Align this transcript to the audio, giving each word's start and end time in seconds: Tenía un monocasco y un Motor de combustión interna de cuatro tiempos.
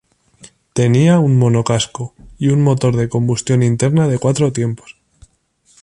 Tenía 0.73 1.19
un 1.19 1.37
monocasco 1.37 2.15
y 2.39 2.47
un 2.47 2.63
Motor 2.63 2.95
de 2.95 3.07
combustión 3.07 3.61
interna 3.61 4.07
de 4.07 4.17
cuatro 4.17 4.51
tiempos. 4.51 4.97